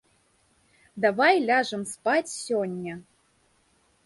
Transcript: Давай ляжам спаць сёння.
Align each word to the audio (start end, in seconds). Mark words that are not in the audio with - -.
Давай 1.05 1.35
ляжам 1.49 1.83
спаць 1.93 2.33
сёння. 2.47 2.93